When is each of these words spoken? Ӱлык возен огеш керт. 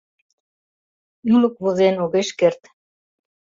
Ӱлык 1.33 1.55
возен 1.63 1.95
огеш 2.03 2.29
керт. 2.39 2.61